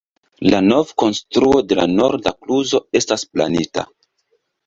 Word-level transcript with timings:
La 0.53 0.59
novkonstruo 0.67 1.59
de 1.73 1.77
la 1.81 1.85
norda 1.91 2.33
kluzo 2.45 2.81
estas 3.01 3.27
planita. 3.35 3.87